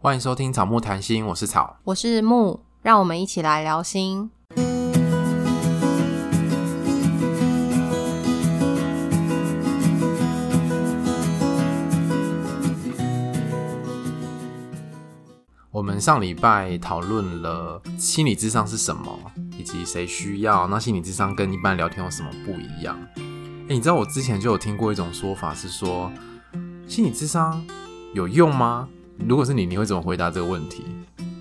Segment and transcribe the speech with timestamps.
[0.00, 4.30] 欢迎收听草木谈心，我是草，我是木，让我们一起来聊心。
[15.72, 19.18] 我们上礼拜讨论了心理智商是什么，
[19.58, 20.68] 以及谁需要。
[20.68, 22.96] 那心理智商跟一般聊天有什么不一样？
[23.66, 26.08] 诶，你知道我之前就有听过一种说法，是说
[26.86, 27.60] 心理智商
[28.14, 28.88] 有用吗？
[29.26, 30.84] 如果是你，你会怎么回答这个问题？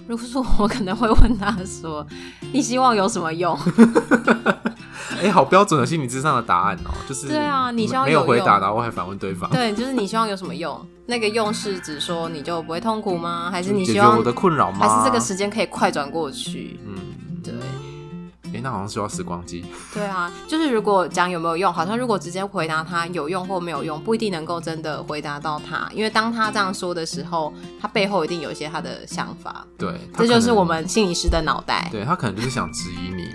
[0.07, 2.05] 如果是我可能会问他说
[2.53, 3.57] ：“你希望有什么用？”
[5.19, 9.49] 哎、欸，好标准的心理智商的答案哦、喔，就是对啊，你希望有没有回答，然后我还反问对方。
[9.49, 10.79] 对，就是你希望有什么用？
[11.07, 13.49] 那个用是指说你就不会痛苦吗？
[13.51, 14.79] 还是你希望我的困扰吗？
[14.79, 16.79] 还是这个时间可以快转过去？
[18.61, 19.65] 那好像需要时光机。
[19.93, 29.65] 对啊，就是如果讲有没有用，好像如果直接回答他有用或没有用，不一定能够真的回答到他，因为当他这样说的时候，他背后一定有一些他的想法。
[29.77, 31.87] 对，这就是我们心理师的脑袋。
[31.91, 33.29] 对，他可能就是想质疑你。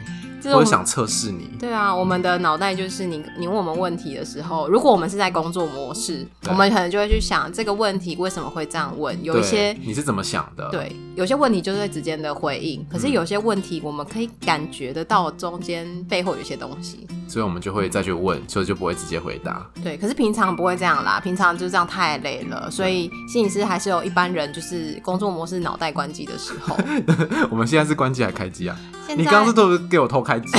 [0.50, 1.50] 我会想测试你。
[1.58, 9.12] 对啊，我们的脑袋就是你，你问我们问题的时候，如果我们是在工作模式，我们可能就会去想这个问题为什么会这样问。
[9.22, 10.68] 有一些你是怎么想的？
[10.70, 19.64] 对，有些问题就是会直接的回应，可是有些问题我们可以感觉得到中间背后有些东西，所以我们就会再去问，所以就不会直接回答。
[19.82, 26.76] 对，可是平常不会这样啦，平常就这样太累了，所以心理师还是有一般人就是工作模式脑袋关机的时候。
[27.50, 28.76] 我们现在是关机还开机啊？
[29.16, 30.52] 你刚刚是都给我偷开机，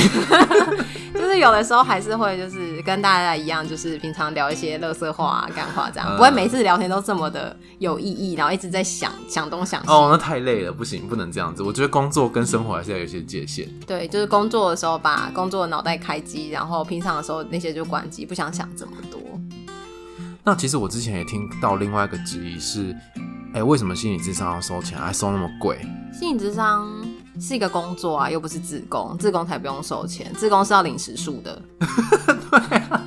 [1.13, 9.89] 就是有的时候还是会就是跟大家一样，就是平常聊一些乐色话啊、干话这样，不会每次聊天都这么的有意义，然后一直在想 想东想西。
[9.89, 11.63] 哦，那太累了，不行，不能这样子。
[11.63, 13.67] 我觉得工作跟生活还是要有一些界限。
[13.87, 19.19] 对，就是工作的时候把工作的脑袋开机，然后平常的时候那些就关机，不想想这么多。
[20.43, 22.91] 那其实我之前也听到另外一个质疑是，
[23.53, 25.79] 哎、欸，为什么心理智商要收钱，还收那么贵？
[26.11, 26.91] 心理智商。
[27.39, 31.61] 是一个工作啊，又不是自工，自工才不用收钱，自工是要领时数的。
[31.79, 33.01] 对啊，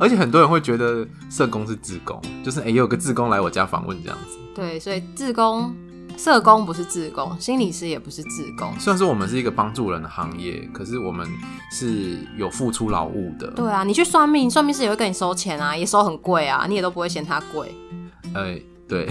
[0.00, 4.36] 而且很多人会觉得社工是自工，就是哎、欸，有个自工来我家访问这样子。
[4.54, 5.74] 对，所以自工、
[6.16, 8.72] 社工不是自工，心理师也不是自工。
[8.78, 11.28] 虽然说我们是一个帮助人的行业，可是我们
[11.70, 13.46] 是有付出劳务的。
[13.52, 17.74] 对啊，你去算命，算命师也会跟你收钱啊，也收很贵啊，你也都不会嫌他贵。
[18.34, 18.66] 哎、欸。
[18.88, 19.06] 对，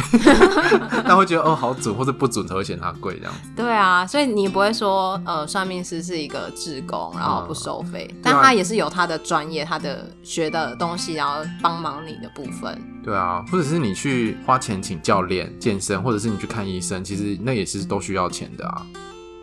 [1.06, 3.50] 他会觉得哦好准或者不准才会嫌它贵这样子。
[3.56, 12.82] 对啊，所以你不会说呃算命师是一个职工，然后不收费，嗯，但他也是有他的专业，他的学的东西，然后帮忙你的部分。
[13.04, 18.86] 对啊，或者是你去花钱请教练健身，或者是你去看医生，其实那也是都需要钱的啊。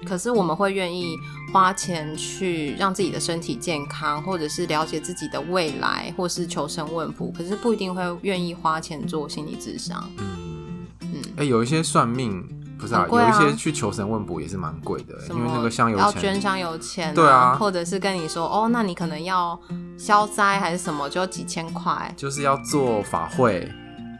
[0.07, 1.17] 可是我们会愿意
[1.53, 7.33] 花钱去让自己的身体健康，或者是了解自己的未来，或是求神问卜。
[7.37, 10.11] 可是不一定会愿意花钱做心理智商。
[10.19, 12.43] 嗯嗯，哎、欸，有一些算命
[12.79, 19.59] 不是啊，啊有一些去求神问卜也是蛮贵的，因为那个香油钱要捐香油钱、啊，对啊，或者是跟你说哦，那你可能要
[19.99, 23.71] 消灾还是什么，就要几千块，就是要做法会，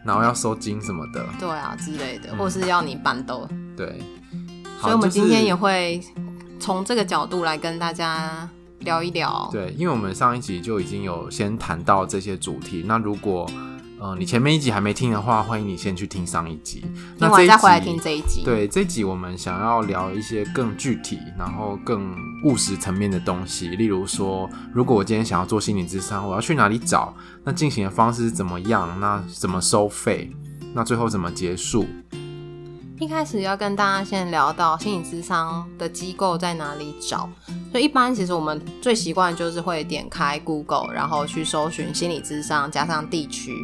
[0.05, 4.01] 然后要收金什么的，对啊之类的，或是要你办桌，对。
[4.83, 6.01] 所以，我们今天也会
[6.59, 8.49] 从这个角度来跟大家
[8.81, 9.49] 聊一聊。
[9.53, 12.83] 对，因为我们上一集就已经有先谈到这些主题。
[12.85, 13.49] 那如果
[14.01, 16.85] 呃你前面一集还没听的话，欢迎你先去听上一集。
[17.17, 18.43] 那我再回来听这一集。
[18.45, 22.13] 对，这一集我们想要聊一些更具体，然后更
[22.45, 23.69] 务实层面的东西。
[23.69, 27.15] 例如说，如果我今天想要做心理咨商，我要去哪里找？
[27.45, 28.99] 那进行的方式是怎么样？
[28.99, 30.33] 那怎么收费？
[30.75, 31.87] 那最后怎么结束？
[33.03, 37.29] 一开始要跟大家先聊到心理咨商的机构在哪里找，
[37.73, 43.57] 所以一般其实我们最习惯就是会点开 Google，然后去搜寻心理咨商加上地区，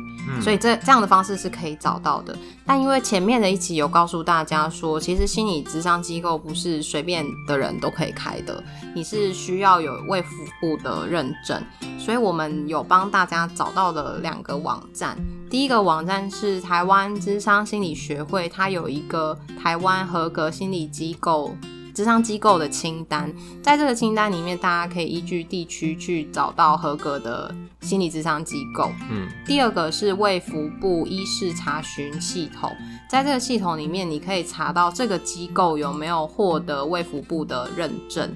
[0.43, 2.37] 所以这这样的方式是可以找到的。
[2.67, 8.62] 但因为前面的一集有告诉大家说，其实心理咨商机构不是随便的人都可以开的，
[8.95, 10.31] 你是需要有卫福
[10.61, 11.62] 部的认证，
[11.99, 15.17] 所以我们有帮大家找到了两个网站。
[15.51, 21.57] 第一个网站是台湾智商心理学会，它有一个台湾合格心理机构、
[21.98, 23.28] 咨商机构的清单，
[23.60, 28.92] 在这个清单里面，大家可以依据地区去找到合格的心理智商机构。
[29.10, 32.71] 嗯，第二个是卫福部医事查询系统，
[33.10, 38.33] 在这个系统里面，你可以查到这个机构有没有获得卫福部的认证。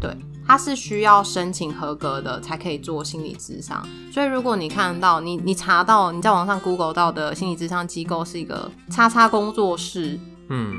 [0.00, 0.16] 对。
[0.48, 10.16] 它是需要申请合格的才可以做心理智商，所以如果你看到你你查到你在网上 Google 到的心理智商机构是一个叉叉工作室，
[10.48, 10.72] 嗯，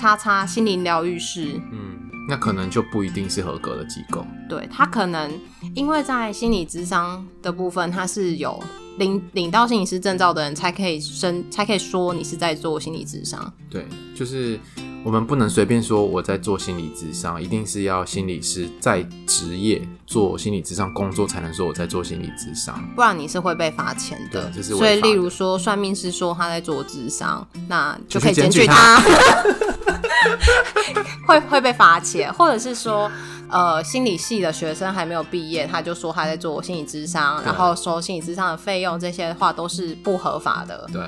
[0.00, 1.94] 叉叉心灵疗愈室，嗯，
[2.26, 4.26] 那可能就不一定是合格的机构。
[4.48, 5.30] 对，他可能
[5.74, 8.58] 因为在心理智商的部分，它是有
[9.00, 13.52] 领领到心理师证照的人才可以申，才可以说你是在做心理智商。
[13.68, 14.60] 对，就是。
[15.02, 24.52] 我们不能随便说我在做心理智商，一定是要心理师在职业做心理智商工作，才能说我在做心理智商，不然你是会被罚钱的。
[24.54, 29.00] 这是所以，例如说算命师说他在做智商，那就可以检举他，
[31.26, 33.10] 会会被罚钱，或者是说，
[33.50, 40.88] 呃，心理系的学生还没有毕业，他就说他在做心理智商，然后收心理智商的费用，这些话都是不合法的。
[40.92, 41.02] 对。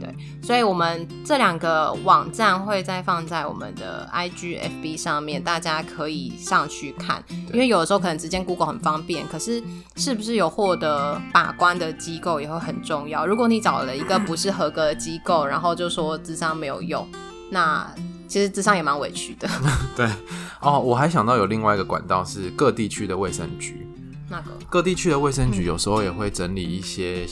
[0.00, 0.08] 对，
[0.42, 7.22] 所以，我们这两个网站会再放在我们的 IG、FB 上面，大家可以上去看。
[7.52, 9.62] 因为有的时候可能直接 Google 很方便，可是
[9.96, 13.26] 是不是有获得把关的机构也会很重要。
[13.26, 17.06] 如果你找了一个不是合格的机构，然后就说智商没有用，
[17.50, 17.86] 那
[18.32, 19.46] 其实智商也蛮委屈的。
[19.94, 20.08] 对，
[20.62, 23.86] 哦，我还想到有另外一个管道是各地区的卫生局。
[24.30, 27.26] 那个各地区的卫生局有时候也会整理一些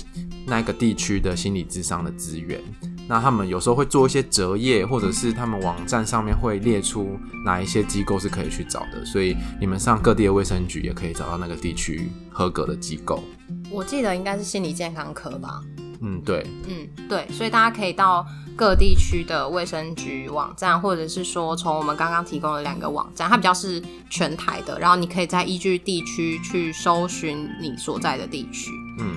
[0.47, 2.61] 那个地区的心理智商的资源，
[3.09, 13.25] 那他们有时候会做一些折页，或者是他们网站上面会列出哪一些机构是可以去找的，所以你们上各地的卫生局也可以找到那个地区合格的机构。
[13.71, 15.63] 我记得应该是心理健康科吧。
[16.03, 18.27] 嗯，对，嗯，对，所以大家可以到
[18.57, 28.71] 各地区的卫生局网站，或者是说从我们刚刚提供的两个网站，它比较是全台的，然后你可以再依据地区去搜寻你所在的地区。
[28.99, 29.15] 嗯。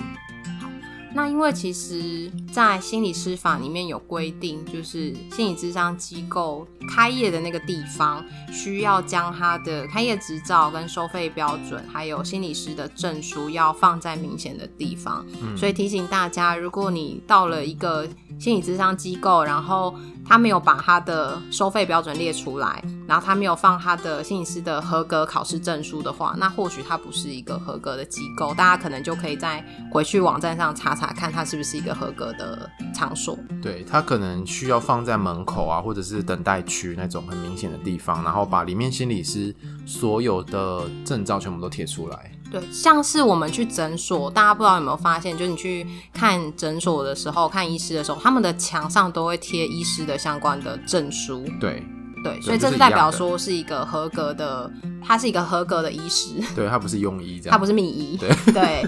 [1.16, 15.24] 那因为其实，在心理师法里面有规定，就是心理咨商机构开业的那个地方，需要将他的开业执照跟收费标准，还有心理师的证书，要放在明显的地方。
[15.42, 15.56] 嗯。
[15.56, 18.08] 所以提醒大家，如果你到了一个
[18.40, 19.94] 心理咨商机构，然后
[20.26, 28.54] 他没有把他的收费标准列出来，然后他没有放他的心理师的合格考试证书的话，那或许他不是一个合格的机构。
[28.54, 33.38] 大家可能就可以再回去网站上查查看，他是不是一个合格的场所。
[33.62, 39.54] 对，他可能需要放在门口啊，或者是等待区那种很明显的地方，然后把里面心理师
[39.86, 42.32] 所有的证照全部都贴出来。
[42.54, 51.44] 对，像是我们去诊所，大家不知道有没有发现，就是你去看诊所的时候，看医师的时候，他们的墙上都会贴医师的相关的证书。
[51.60, 51.84] 对
[52.24, 54.72] 对，所以这是代表说是一个合格的，
[55.04, 56.36] 他是一个合格的医师。
[56.56, 58.16] 对，他不是庸医这样，他不是秘医。
[58.18, 58.88] 对 对，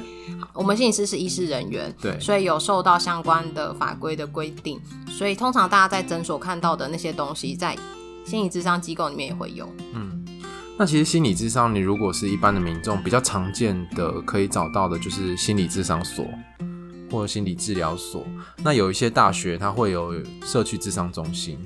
[0.53, 4.79] 我们心理师是医师人员，对，所以有受到相关的法规的规定，
[5.09, 7.75] 所以通常大家在诊所看到的那些东西，在
[8.25, 9.67] 心理智商机构里面也会有。
[9.93, 10.24] 嗯。
[10.77, 16.25] 那其实心理智商，你如果是一般的民众，比较常见的可以找到的就是心理智商所
[17.09, 18.27] 或者心理治疗所。
[18.61, 20.13] 那有一些大学它会有
[20.43, 21.57] 社区智商中心，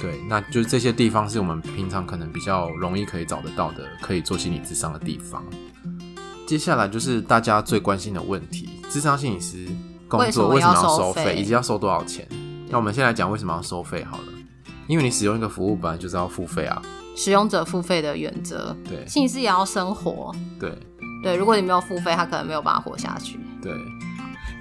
[0.00, 5.44] 对，那就是这些地方是我们平常可能比较容易可以找得到的，可以做心理智商的地方。
[6.44, 9.64] 接下来就是大家最关心的问题：智商心理师
[10.08, 12.26] 工作为什么要收费，以及要收多少钱？
[12.68, 14.24] 那我们先来讲为什么要收费好了，
[14.88, 16.82] 因为你使用一个服务本来就是要付费啊。
[17.16, 20.72] 使用者付费的原则，对，心理师也要生活，对，
[21.22, 23.72] 对，如果你没有付费，他可能没有办法活下去，对。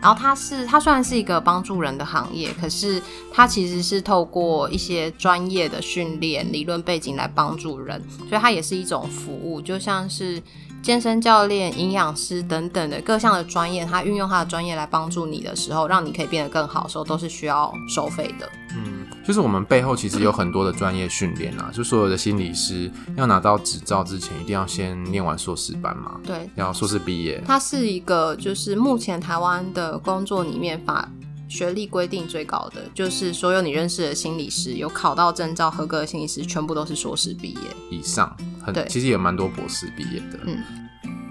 [0.01, 3.01] 然后他是，他虽然是一个帮助人的行业，可是
[3.33, 10.41] 他其实是透过一些专业的训练、理论背景来帮助人，所以它也是一种服务，就像是
[10.81, 18.49] 健身教练、营养师等等的各项的专业，他运用他的专业来帮助你的时候，让你可以变得更好的时候，都是需要收费的。
[18.77, 18.98] 嗯。
[19.29, 26.19] 就是我们背后其实有很多的专业训练啊，就所有的心理师要拿到执照之前，一定要先念完硕士班嘛。
[26.25, 27.39] 对，然后硕士毕业。
[27.45, 31.07] 它是一个，就是目前台湾的工作里面法
[31.47, 37.59] 学历规定最高的，就是所有你认识的心理师有考到证照合格的心理师，全部都是硕士毕业
[37.91, 38.35] 以上。
[38.63, 40.39] 很，对，其实也蛮多博士毕业的。
[40.47, 40.57] 嗯，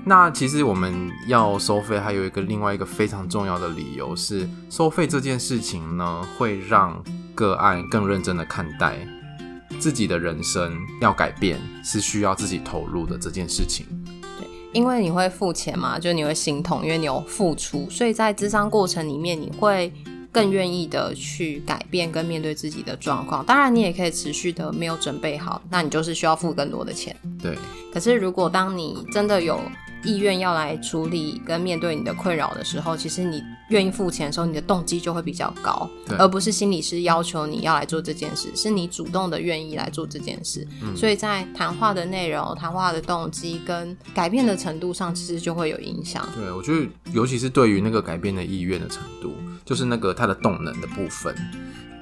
[0.05, 7.03] 那其实我们要收费，还有一个另外一个非常重要的理由是，收费这件事情呢，会让
[7.39, 8.99] 个案更认真的看待
[9.79, 13.87] 自己的人生，要改变是需要自己投入的这件事情。
[14.37, 19.93] 对，因为你会付钱嘛，就你会心痛，因为你有付出，所以在智商过程里面，你会
[20.33, 23.47] 更愿意的去改变跟面对自己的状况。
[23.47, 27.15] 当然，你也可以持续的没有准备好，那你就是需要付更多的钱。
[27.41, 27.57] 对。
[27.95, 29.61] 可是，如果当你真的有
[30.05, 35.89] 意愿要来处理跟面对你的困扰的时候，其实你愿意付钱的时候，你的动机就会比较高，
[36.19, 40.67] 而不是心理师要求你要来做这件事，是你主动的愿意来做这件事。
[40.83, 46.27] 嗯、所以在谈话的内容、谈话的动机跟改变的程度上，其实就会有影响。
[46.35, 51.35] 对，我觉得尤其是对于那个改变的意愿的程度，就是那个他的动能的部分。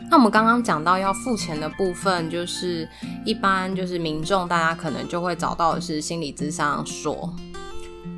[0.08, 2.88] 那我们刚刚讲到要付钱的部分，就是
[3.24, 7.34] 一般就是民众大家可能就会找到的是心理咨商所。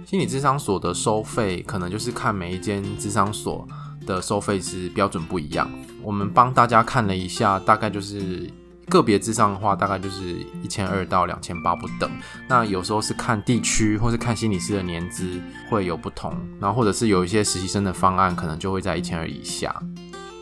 [0.09, 3.69] 心理咨商所的收费可能就是看每一间智商所
[4.07, 5.71] 的收费是标准不一样。
[6.03, 8.51] 我们帮大家看了一下，大概就是。
[8.89, 12.11] 个别智商的话，大概就是一千二到两千八不等。
[12.49, 15.39] 那有时候是看地区，或是看心理师的年资
[15.69, 16.35] 会有不同。
[16.59, 19.79] 然后或者是有一些实习生的方案，可能就会在一千二以下。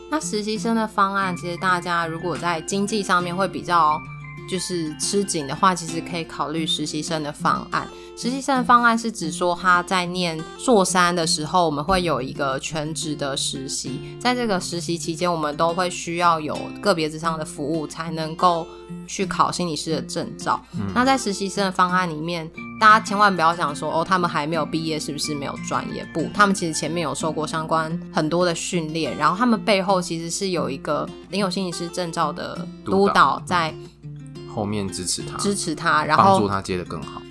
[0.09, 4.01] 那实习生的方案，其实大家如果在经济上面会比较
[4.49, 7.87] 就是吃紧的话，其实可以考虑实习生的方案。
[8.15, 18.65] 实习生的方案是指说他在念硕三的时候，我们会有一个全职的实习，在这个实习期间，我们都会需要有个别之上的服务，才能够
[19.05, 20.59] 去考心理师的证照。
[20.73, 22.49] 嗯、那在实习生的方案里面，
[22.79, 26.03] 大家千万不要想说哦，他们还没有毕业，是不是没有专业？
[26.11, 33.71] 不，他们其实前面有受过相关很多的训练，然后他们背后其实是有一个领有心理师证照的督导在
[34.57, 37.21] 后面支持他，支持他，然后帮助他接的更好。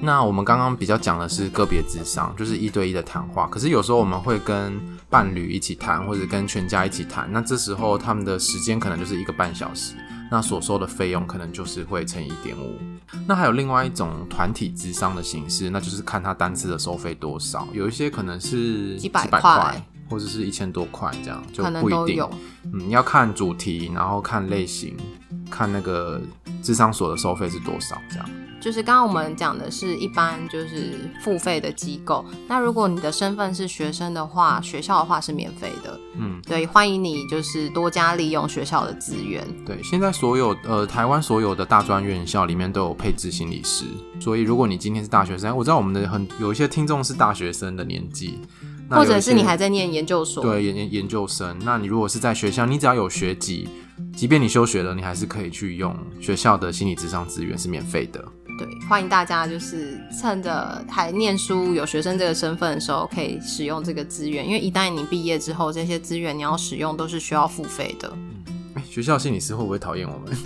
[0.00, 3.46] 那我们刚刚比较讲的是个别智商，就是一对一的谈话。
[3.48, 7.30] 可是有时候我们会跟伴侣一起谈，或者跟全家一起谈。
[7.30, 9.94] 那这时候他们的时间可能就是一个半小时，
[10.30, 12.78] 那所收的费用可能就是会乘以一点五。
[13.26, 17.68] 那还有另外一种团体智商的形式，那就是看他单次的收费多少。
[17.74, 22.24] 有一些可能是几百块，或者是一千多块这样，就不一定。
[22.72, 24.96] 嗯，要看主题，然后看类型，
[25.50, 26.20] 看那个
[26.62, 28.28] 智商所的收费是多少这样。
[28.60, 35.98] 就是刚刚我们讲的是一般就是付费的机构，那如果你的身份是学生的话，学校的话是免费的。
[36.16, 39.46] 嗯，对，欢迎你就是多加利用学校的资源。
[39.64, 43.84] 对，现在所有呃台湾所有的大专院校里面都有配置心理师，
[44.18, 48.40] 所以如果你今天是大学生，我知道我们的很有一些听众是大学生的年纪，
[48.90, 53.68] 或者是你还在念研究所，对，研研研究生，那你如果是在学校，你只要有学籍，
[54.16, 58.24] 即便你休学了，你还是可以去用学校的心理智商资源，是免费的。
[58.58, 64.44] 对，欢迎大家就是趁着还念书有学生这个身份的时候，可以使用这个资源。
[64.44, 68.10] 因为一旦你毕业之后，这些资源你要使用都是需要付费的。
[68.14, 70.36] 嗯，学校心理师会不会讨厌我们？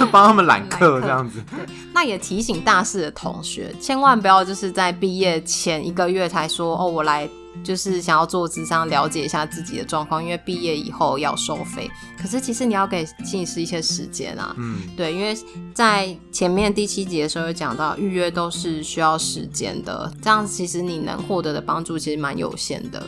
[0.12, 1.42] 帮他们揽客这样子？
[1.50, 1.64] 对，
[1.94, 7.28] 那也提醒大四的同学，千万不要就是在毕业前一个月才说哦，我来。
[7.62, 11.90] 就是想要做智商，了解一下自己的状况，因为毕业以后要收费。
[12.20, 15.36] 可是其实你要给心理师一些时间啊，嗯，对，因为
[15.74, 23.06] 在前面第七集的时候有讲到，预约都是需要时间的，这样其实你能获得的帮助其实蛮有限的。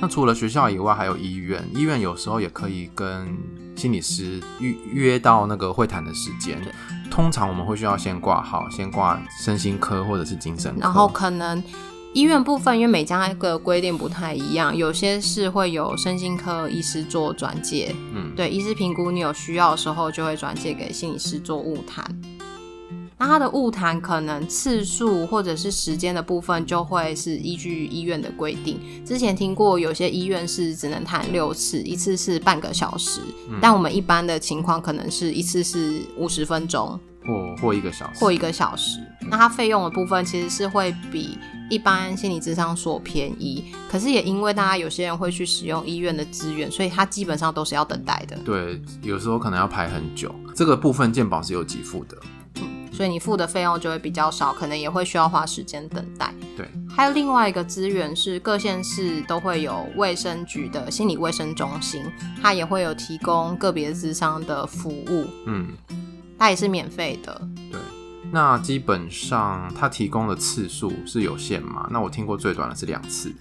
[0.00, 3.36] 那除了学校以外，还有医院，医院有时候也可以跟
[3.74, 6.60] 心理师预约到那个会谈的时间。
[6.62, 6.70] 对，
[7.10, 11.62] 通常我们会需要先挂号，先挂身心科或者是精神科，然后可能。
[12.16, 22.02] 医院部分，因为每家的规定不太一样，有些是会有身心科医师做转介，嗯，对，医师评估你有需要的时候，就会转介给心理师做晤谈。
[23.18, 28.80] 那他的晤谈可能次数或者是时间的部分，就会是依据医院的规定。
[29.04, 33.20] 之前听过有些医院是只能谈六次，一次是半个小时，
[33.50, 36.98] 嗯，但我们一般的情况可能是一次是五十分钟。
[37.26, 41.36] 或或一个小时，或一个小时，那它费用的部分其实是会比
[41.68, 48.36] 一般心理咨商所便宜，可是也因为大家有些人会去使用医院的资源，所以它基本上都是要等待的。
[48.44, 50.34] 对，有时候可能要排很久。
[50.54, 52.16] 这个部分健保是有给付的，
[52.60, 56.32] 嗯，所以你付的费用就会比较少，可能也会需要花时间等待。
[56.56, 62.02] 对，还有另外一个资源是各县市都会有卫生局的心理卫生中心，
[62.42, 65.26] 它也会有提供个别咨商的服务。
[65.46, 65.68] 嗯。
[66.38, 67.40] 它也是免费的，
[67.72, 67.80] 对。
[68.36, 71.88] 那基本上它提供的次数是有限嘛？
[71.90, 73.34] 那我听过最短的是两次，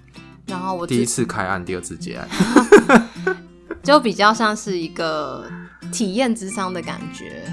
[0.48, 2.30] 然后我第一次开案，第二次结案，
[3.84, 5.52] 就比较像是一个
[5.92, 7.44] 体验之商的感觉。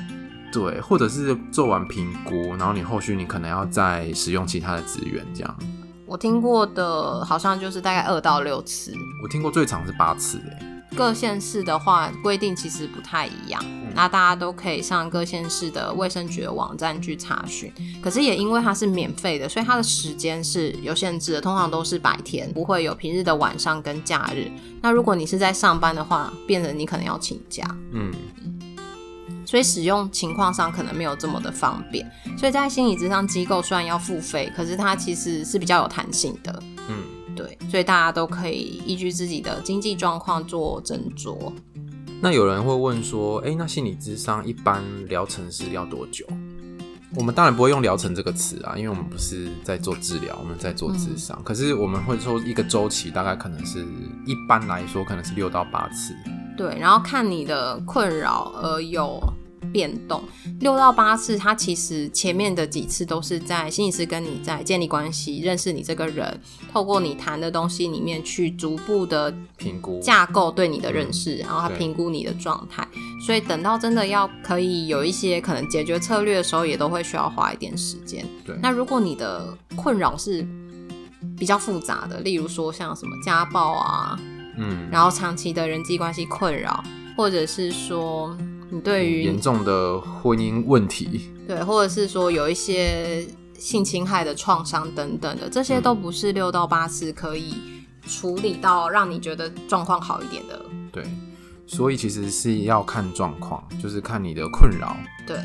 [0.52, 5.56] 对，或者是做完评估，然后你后续你可能要再使用其他的资源，这样。
[6.06, 10.68] 我听过的好像就是大概二到六次，我听过最长是八次欸。
[10.96, 13.61] 各县市的话规定其实不太一样，
[13.94, 17.72] 那大家都可以上各县市的卫生局的网站去查询。
[18.02, 24.50] 可是也因为它是免费的，所以它的时间是有限制的，通常都是白天，不会有平日的晚上跟假日。
[24.80, 27.64] 那如果你是在上班的话，变成你可能要请假。
[27.92, 28.12] 嗯，
[29.44, 32.11] 所以使用情况上可能没有这么的方便。
[32.38, 36.62] 所以在心理咨商机构虽然要付费，可是它其实是比较有弹性的。
[36.88, 36.96] 嗯。
[37.34, 41.50] 对，所以大家都可以依据自己的经济状况做斟酌。
[42.24, 46.24] 那有人会问说，哎，那心理智商一般疗程是要多久？
[47.16, 51.36] 我们当然不会用疗程这个词啊，因为我们不是在做治疗，我们在做智商。
[51.40, 51.42] 嗯。
[51.42, 53.84] 可是我们会说一个周期大概可能是
[54.24, 56.14] 一般来说可能是六到八次。
[56.56, 59.20] 对，然后看你的困扰而有
[59.72, 60.22] 变动。
[60.60, 66.40] 六到八次，它其实前面的几次都是在心理师跟你在建立关系，认识你这个人，
[66.72, 72.86] 透过你谈的东西里面去逐步的评估架构对你的认识，然后他评估你的状态。
[73.24, 78.24] 所以等到真的要可以有一些可能解决策略的时候，也都会需要花一点时间。
[78.44, 80.46] 对，那如果你的困扰是
[81.38, 84.18] 比较复杂的，例如说像什么家暴啊，
[84.58, 86.82] 嗯，然后长期的人际关系困扰，
[87.16, 88.36] 或者是说
[88.72, 93.22] 你对于严重的婚姻问题，对，或者是说有一些
[93.58, 97.54] 性侵害的创伤等等的，这些都不是六到八次可以
[98.06, 100.58] 处理到让你觉得状况好一点的。
[100.90, 101.04] 对，
[101.66, 105.36] 所以其实是要看状况，就是看你的困扰，对。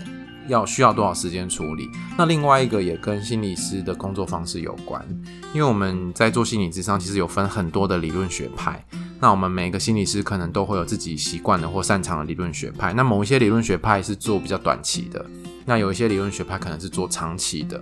[0.47, 1.89] 要需要多少时间处理？
[2.17, 5.05] 那另外一个也跟心理师的工作方式有关，
[5.53, 8.81] 因为我们在做心理咨商，其实有分很多的理论学派。
[9.19, 12.93] 那我们每个心理师可能都会有自己习惯的或擅长的理论学派。
[12.93, 15.25] 那某一些理论学派是做比较短期的，
[15.65, 17.81] 那有一些理论学派可能是做长期的。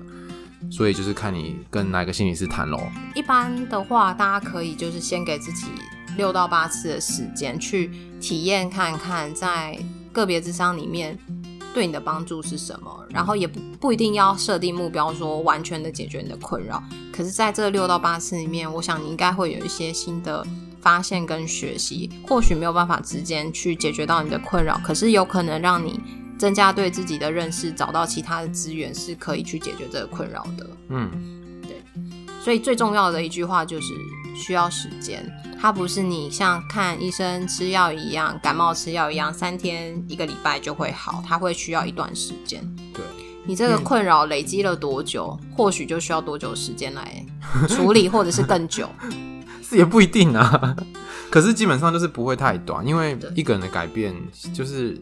[0.72, 2.80] 所以就是看你跟哪个心理师谈喽。
[3.13, 5.68] 一般的话，大家可以就是先给自己
[6.18, 9.77] 六到八次的时间去体验看看，在
[10.12, 11.18] 个别智商里面。
[11.72, 13.06] 对你的帮助是什么？
[13.10, 16.82] 然后也不不一定要设定目标，说完全的解决你的困扰。
[17.12, 20.42] 可是，在这六到八次里面，我想你应该会有一些新的
[20.86, 22.08] 发现跟学习。
[22.27, 26.00] 或许没有办法直接去解决到你的困扰，可是有可能让你
[26.38, 30.70] 增加对自己的认识，找到其他的资源是可以去解决这个困扰的。
[30.89, 31.10] 嗯，
[31.63, 31.82] 对。
[32.39, 33.88] 所以最重要的一句话就是
[34.36, 35.25] 需要时间。
[35.60, 42.62] 它不是你像看医生吃药一样，感冒吃药一样，三天一个礼拜就会好，它会需要一段时间。
[42.94, 43.04] 对，
[43.48, 47.25] 你这个困扰累积了多久，嗯、或许就需要多久时间来
[47.68, 48.88] 处理，或者是更久。
[49.75, 50.75] 是也不一定啊，
[51.29, 54.15] 可是基本上就是不会太短，因为一个人的改变
[54.53, 54.98] 就是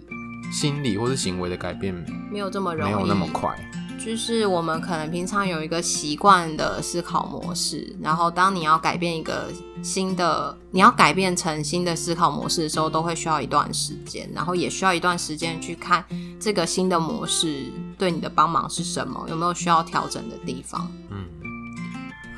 [0.51, 1.93] 心理或是行为的改变，
[2.31, 3.55] 没有这么容易，没有那么快。
[4.03, 9.47] 就是我们可能平常有一个习惯的思考模式，然后当你要改变一个
[9.81, 16.03] 新的，你要改变成新的思考模式的时候，都会需要一段时间，然后也需要一段时间去看
[16.37, 20.91] 这个新的模式对你的帮忙是什么，有没有需要调整的地方。
[21.09, 21.25] 嗯，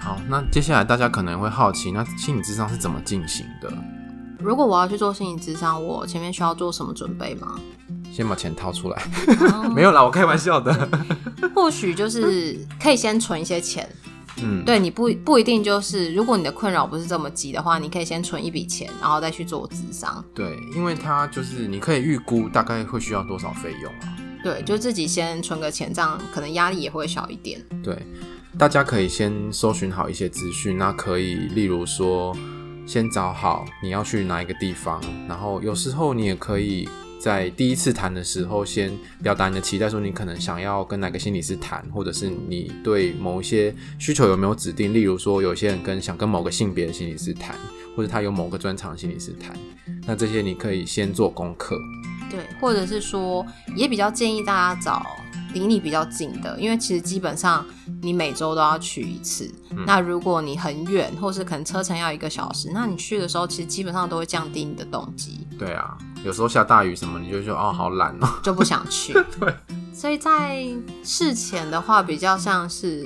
[0.05, 3.73] 好，那接下来大家可能会好奇，那心理智商是怎么进行的？
[4.37, 7.59] 如果我要去做心理智商，我前面需要做什么准备吗？
[8.13, 9.01] 先把钱掏出来，
[9.73, 10.87] 没有啦，我开玩笑的。
[11.55, 13.89] 或许就是可以先存一些钱，
[14.43, 20.23] 嗯，对，你不不一定就是，如果你的困扰不是这么急的话，你可以先存一笔钱，然后再去做智商。
[20.35, 24.15] 对，因为它就是你可以预估大概会需要多少费用啊。
[24.43, 27.59] 对，就自己先存个钱，这样可能压力也会小一点。
[27.83, 27.97] 对，
[28.57, 32.35] 大家可以先搜寻好一些资讯，那可以例如说
[32.85, 36.87] 先找好你要去哪一个地方，然后有时候你也可以。
[37.17, 44.93] 在第一次谈的时候，先表达你的期待，说你可能想要跟哪个心理师谈，或者是你对某一些需求有没有指定。
[44.93, 47.55] 例如说，有些人跟想跟某个性别的心理师谈，
[47.95, 49.57] 或者他有某个专长心理师谈，
[50.05, 51.75] 那这些你可以先做功课。
[52.29, 53.43] 对，或者是说，
[53.75, 55.03] 也比较建议大家找
[55.55, 57.65] 离你比较近的，因为其实基本上
[58.01, 59.51] 你每周都要去一次。
[59.71, 59.83] 嗯。
[59.87, 65.47] 那如果你很远，或是可能车程要一个小时，那你去的时候其实基本上都会降低你的动机。
[65.57, 65.97] 对啊。
[66.23, 69.13] 有时候下大雨什么，你就说哦，好懒哦，就不想去。
[69.39, 69.55] 对，
[69.93, 70.65] 所以在
[71.03, 73.05] 事前的话，比较像是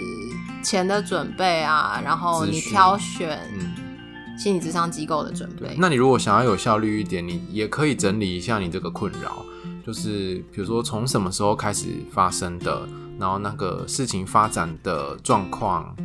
[0.63, 3.37] 钱的准备啊，然后你挑选
[4.37, 5.75] 心理咨商机构的准备。
[5.77, 9.45] 那你如果想要有效率一点，你也可以整理一下你这个困扰，
[9.85, 12.87] 就是比如说从什么时候开始发生的，
[13.19, 15.95] 然后那个事情发展的状况。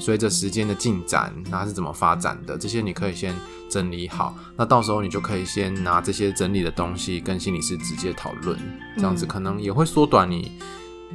[0.00, 2.56] 随着时间的进展，它是怎么发展的？
[2.56, 3.34] 这些你可以先
[3.68, 8.56] 整理好，那到时候你就可以先拿这些整理的东西跟心理师直接讨论，
[8.94, 10.52] 这样子可能也会缩短你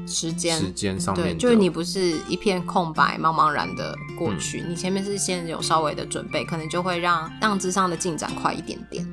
[0.06, 1.28] 时间时间上面。
[1.28, 9.08] 对，就是你不是一片空白茫茫然的过去，嗯，你前面是先有稍微的准备，可能就会让让咨商的进展快一点点。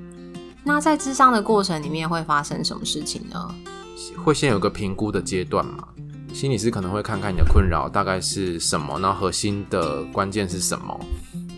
[0.62, 3.54] 那在智商的过程里面会发生什么事情呢？
[4.24, 5.88] 会先有个评估的阶段嘛？
[6.32, 10.98] 心理师可能会看看你的困扰大概是什么，那核心的关键是什么？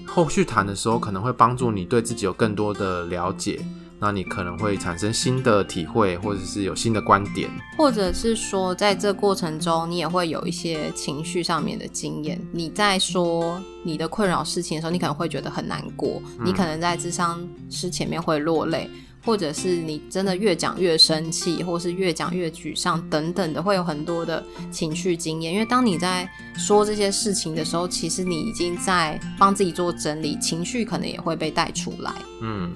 [0.06, 3.60] 后续谈的时候可能会帮助你对自己有更多的了解，
[4.02, 12.36] 那你可能会产生新的体会，或者是有新的观点，或者是说在这过程中你也会有一些情绪上面的经验。
[12.50, 18.90] 你在说你的困扰事情的时候，你可能会觉得很难过，你可能在智商师前面会落泪。
[19.24, 25.52] 或者是你真的越讲越生气，或是越讲越沮丧等等的，会有很多的情绪经验。
[25.52, 32.12] 因为当你在说这些事情的时候，其实你已经在帮自己做整理，情绪可能也会被带出来。
[32.40, 32.72] 嗯，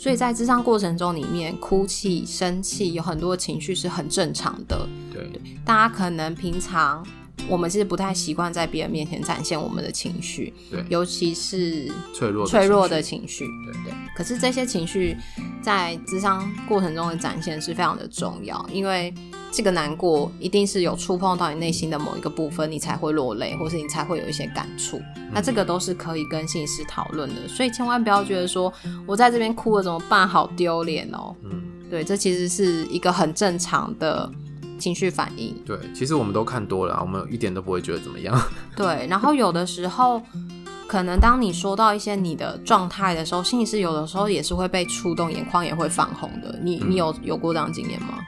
[0.00, 4.88] 所以在智商过程中里面，哭泣、生气，有很多情绪是很正常的。
[5.12, 5.30] 对，
[5.62, 7.06] 大家可能平常。
[7.50, 13.92] 我们是不太习惯在别人面前展现我们的情绪，对，尤其是脆弱脆弱的情绪，对对。
[14.14, 15.16] 可是这些情绪
[15.60, 19.12] 在智商过程中的展现是非常的重要，因为
[19.50, 24.98] 这个难过一定是有触碰到你内心的某一个部分，你才会落泪，或是你才会有一些感触。
[25.16, 28.72] 嗯、那这个都是可以跟心理师讨论的，所以千万不要觉得说
[29.04, 31.34] 我在这边哭了怎么办，好丢脸哦。
[31.42, 31.60] 嗯，
[31.90, 34.30] 对，这其实是一个很正常的。
[34.80, 38.36] 情绪反应，对，其实我们都看多了，我们一点都不会觉得怎么样。
[38.74, 40.20] 对，然后有的时候，
[40.88, 46.58] 可能当你说到一些你的状态的时候，心理师有的时候也是会被触动，眼眶也会泛红的。
[46.62, 48.18] 你你有有过这样经验吗？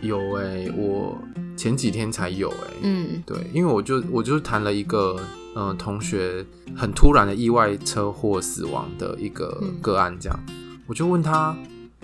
[0.00, 1.18] 有哎、欸，我
[1.56, 2.76] 前几天才有哎、欸。
[2.82, 5.16] 嗯，对，因为我就我就谈了一个
[5.56, 11.56] 嗯、呃、同学很突然的意外车祸死亡的一个个案，这样，嗯、我就问他。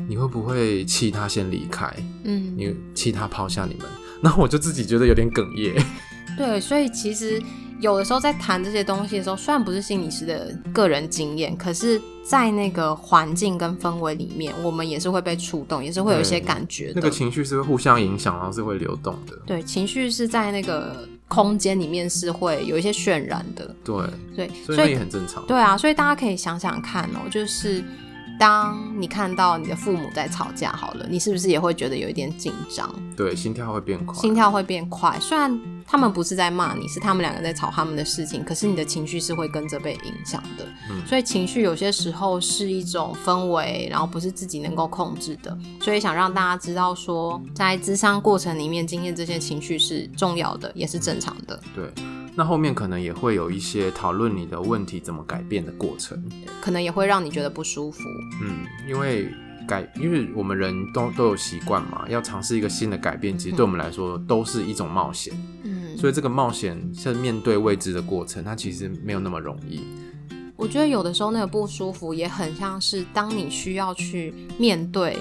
[0.08, 1.92] 你会不会气他先离开？
[2.24, 3.86] 嗯，你气他抛下你们，
[4.20, 5.74] 那我就自己觉得有点哽咽。
[6.36, 7.40] 对，所以其实
[7.80, 16.94] 有的时候在谈这些东西的时候，虽然不是心理师的个人经验，可是，在那个环境跟氛围里面，我们也是会被触动，也是会有一些感觉的。
[16.96, 19.38] 那个情绪是会互相影响，然后是会流动的。
[19.46, 23.72] 对，情绪是在那个空间里面是会有一些渲染的。
[23.84, 23.94] 对
[24.34, 25.46] 对，所以那也很正常。
[25.46, 27.84] 对啊，所以大家可以想想看哦，就是。
[28.38, 32.92] 当你看到你的父母在吵架，好了，你是不是也会觉得有一点紧张？
[33.16, 34.14] 对，心跳会变快。
[34.20, 35.18] 心跳会变快。
[35.20, 40.66] 虽然他们不是在骂你，是他们两个在吵他们的事情，可是你的情绪是会跟着被影响的。
[40.90, 45.56] 嗯，所以情绪有些时候是一种氛围，然后不是自己能够控制的。
[45.80, 51.60] 所以想让大家知道说，在咨商过程里面经验这些情绪是重要的，也是正常的。
[51.74, 51.84] 对。
[52.36, 56.20] 那后面可能也会有一些讨论你的问题怎么改变的过程，
[56.60, 58.00] 可能也会让你觉得不舒服。
[58.42, 59.32] 嗯，因为
[59.68, 65.32] 改，因为我们人都都有习惯嘛，要尝试一个新的改变，其实对我们来说都是一种冒险。
[65.62, 69.82] 嗯，所以这个冒险是面对未知的过程，它其实没有那么容易。
[70.56, 75.18] 我觉得有的时候那个不舒服也很像是当你需要去面对。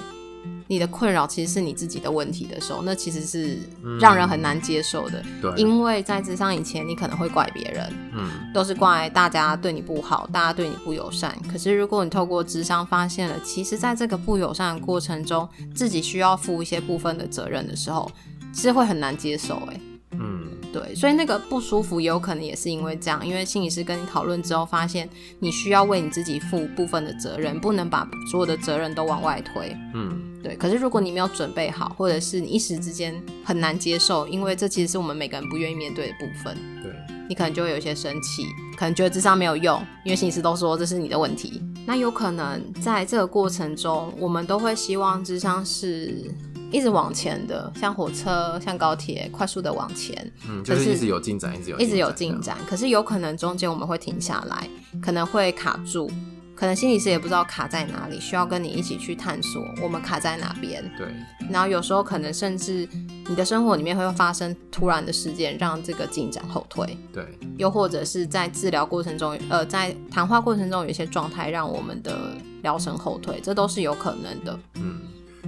[0.66, 3.58] 你的困扰其实是你自己的问题的时候，那其实是
[4.00, 5.22] 让人很难接受的。
[5.42, 11.36] 对，因为在智商以前，你可能会怪别人，嗯，都是怪大家对你不好，大家对你不友善。
[11.50, 18.10] 可是如果你透过智商发现了，其实在这个不友善的过程中，自己需要负一些部分的责任的时候，
[18.52, 19.56] 其实会很难接受。
[19.70, 19.80] 哎，
[20.12, 20.48] 嗯。
[20.72, 29.72] 对，所以那个不舒服也有可能也是因为这样，因为心理师跟你讨论之后，发现你需要为你自己负部分的责任，不能把所有的责任都往外推。
[29.94, 30.23] 嗯，
[30.54, 30.58] 对。
[30.58, 33.14] 可是如果你没有准备好，或者是你一时之间
[33.44, 36.56] 很难接受，因为这其实是我们每个人不愿意面对的部分。
[36.82, 36.92] 对，
[37.28, 41.62] 你可能就会有一些生气，可能觉得智商没有用，因为心理师都说这是你的问题。
[41.86, 46.30] 那有可能在这个过程中，我们都会希望智商是。
[46.72, 50.32] 一直往前的，像火车、像高铁，快速的往前。
[50.48, 52.56] 嗯，就是一直有进展，一直有一直有进展。
[52.66, 54.68] 可是有可能中间我们会停下来，
[55.00, 56.10] 可能会卡住，
[56.54, 60.84] 可能心理师也不知道卡在哪里，需要跟你一起去探索我们卡在哪边。
[60.96, 61.06] 对。
[61.50, 62.88] 然后有时候可能甚至
[63.28, 66.96] 你的生活里面会发生突然的事件，让这个进展后退。
[67.12, 67.26] 对。
[67.56, 74.58] 又或者是在治疗过程中，呃，在谈话过程中有一些状态让我们的疗程后退，这都是有可能的。
[74.74, 75.00] 嗯。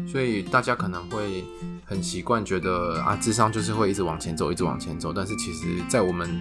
[0.07, 1.43] 所以大家可能会
[1.85, 5.13] 很习惯觉得啊，智商就是会一直往前走，一直往前走。
[5.13, 6.39] 但是其实，在我们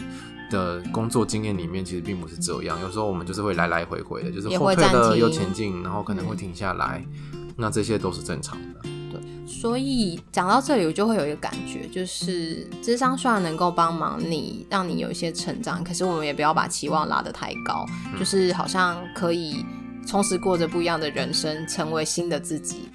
[0.49, 2.79] 的工作经验里面，其实并不是这样。
[2.81, 7.05] 有时候我们就是会来来回回的，就是后退了又前进，然后可能会停下来。
[7.33, 8.81] 嗯、那这些都是正常的。
[9.11, 19.65] 对，所以讲到这里，我就会有一个感觉，就是智商虽然能够帮忙你，让你有一些成长，可是我们也不要把期望拉得太高，嗯、就是好像可以
[20.05, 22.89] 充实过着不一样的人生，成为新的自己。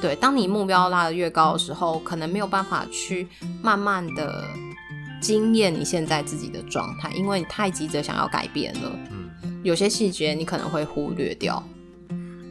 [0.00, 3.28] 对，当你目标拉得越高的时候，可能没有办法去
[3.62, 4.44] 慢慢的
[5.22, 8.98] 经验你现在自己的状态，因为你太急着想要改变了。
[9.12, 11.62] 嗯，有些细节你可能会忽略掉。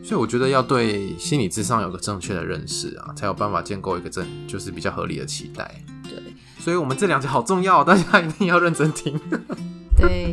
[0.03, 5.83] 所以我觉得要对心理智商有个正确的认识啊，才有办法建构一个正，就是比较合理的期待。
[6.09, 6.15] 对，
[6.59, 9.19] 所以我们这两节好重要，大家一定要认真听。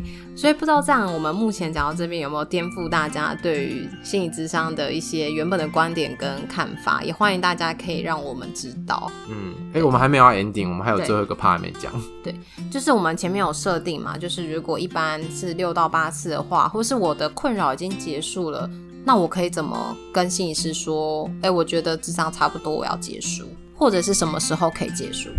[0.00, 7.02] 对，所以不知道这样，我们目前讲到这边有没有颠覆大家对于心理智商的一些原本的观点跟看法？
[7.02, 9.10] 也欢迎大家可以让我们知道。
[9.28, 11.92] 嗯，哎、欸，我们还没有要 ending，我们还有最后一个 part 还没讲。
[12.22, 12.34] 对，
[12.70, 18.68] 就是我们前面有设定嘛，就是如果一般是六到八次的话，或是我的困扰已经结束了，
[19.04, 21.26] 那我可以怎么跟心理师说？
[21.36, 25.30] 哎、欸，我觉得智商差不多，我要结束，或者是什么时候可以结束？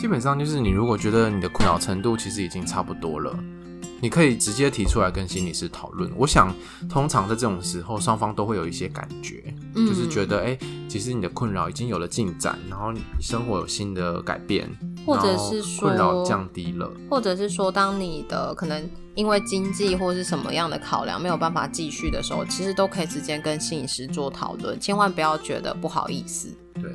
[0.00, 3.32] 基本上就是你如果觉得你的困扰程度其实已经差不多了。
[4.04, 6.12] 你可以直接提出来跟心理师讨论。
[6.14, 6.54] 我想，
[6.90, 9.42] 通常在这种时候，双方都会有一些感觉，
[9.74, 14.68] 嗯、就是觉得，哎、欸，其实你的困扰已经有了进展，然后你生活有新的改变，
[15.06, 26.54] 或者是说困扰降低了，或者是说，当你的可能因为经济或是什么样的考量没有办法继续的时候，其实都可以直接跟心理师做讨论，千万不要觉得不好意思。
[26.74, 26.92] 对，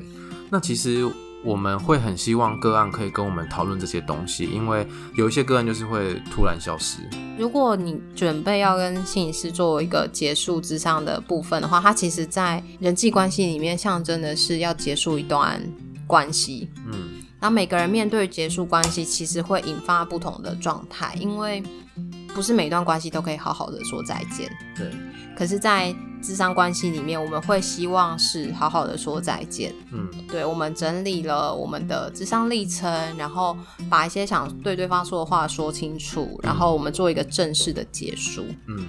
[0.51, 1.11] 那其实。
[1.43, 6.99] 我们会很希望个案可以跟我们讨论这些东西，因为有一些个案就是会突然消失。
[7.37, 15.61] 如果你准备要跟心理师做一个结束之上的部分的话，它其实在人际关系里面象征的是要结束一段
[16.05, 16.69] 关系。
[16.85, 21.63] 嗯，然后每个人面对结束关系，其实会引发不同的状态，因为
[22.33, 24.49] 不是每一段关系都可以好好的说再见。
[24.75, 24.89] 对，
[25.35, 29.73] 可是，在智商关系里面，我们会希望是好好的说再见。
[29.91, 33.57] 嗯，对，我们整理了我们的智商历程，然后
[33.89, 38.45] 把一些想对对方说的话说清楚，然后我们做一个正式的结束。
[38.67, 38.85] 嗯，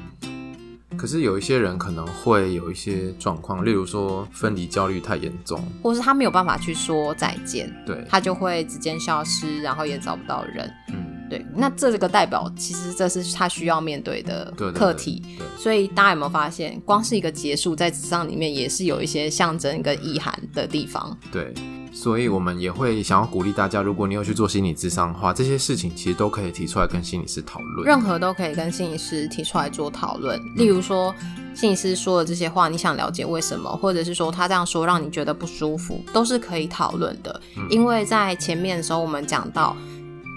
[0.96, 10.68] 可是有一些人可能会有一些状况，例如说分离焦虑太严重，或是他没有办法去说再见，对，他就会直接消失，然后也找不到人。
[10.88, 10.99] 嗯。
[11.30, 21.16] 对，那这个代表其实这是他需要面对的课题，对对对对，所以大家有没有发现，光是一个结束，在咨商里面也是有一些象征跟意涵的地方。
[21.30, 21.54] 对，
[21.92, 30.36] 所以我们也会想要鼓励大家，如果你有去做心理智商的话，这些事情其实都可以提出来跟心理师讨论，任何都可以跟心理师提出来做讨论。
[30.56, 31.14] 例如说，
[31.54, 37.40] 心理师说的这些话，你想了解为什么，或者是说他这样说让你觉得不舒服，都是可以讨论的。
[37.56, 37.64] 嗯。
[37.70, 39.76] 因为在前面的时候，我们讲到。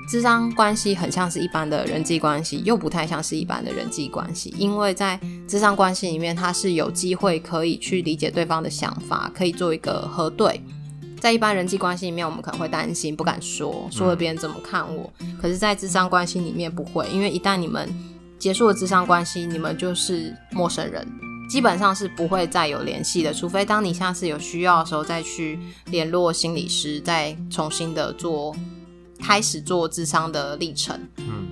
[0.07, 10.61] 智商关系很像是一般的人际关系，又不太像是一般的人际关系，因为在智商关系里面，它是有机会可以去理解对方的想法，可以做一个核对。
[11.19, 15.09] 在一般人际关系里面，我们可能会担心，不敢说，说了别人怎么看我。
[15.41, 17.89] 可是，在智商关系里面不会，因为一旦你们
[18.37, 21.07] 结束了智商关系，你们就是陌生人，
[21.49, 28.53] 基本上是不会再有联系的，除非当你下次有需要的时候再去联络心理师，再重新的做。
[29.23, 30.99] 开始做智商的历程。
[31.17, 31.47] 嗯，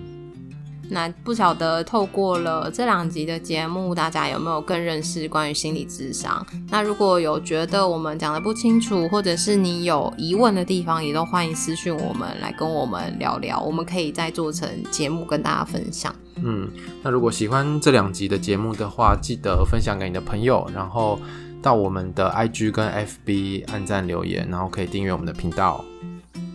[0.89, 6.45] 那不晓得透过了这两集的节目，大家有没有更认识关于心理智商？
[6.69, 16.13] 那如果有觉得我们讲的不清楚，或者是你有疑问的地方，也都欢迎私讯我们来跟我们聊聊，我们可以再做成节目跟大家分享。
[16.43, 16.69] 嗯，
[17.01, 21.17] 那如果喜欢这两集的节目的话，记得分享给你的朋友，然后
[21.61, 22.89] 到我们的 IG 跟
[23.25, 25.85] FB 按赞留言，然后可以订阅我们的频道。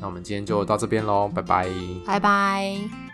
[0.01, 1.69] 那我们今天就到这边喽，拜拜，
[2.07, 3.06] 拜拜。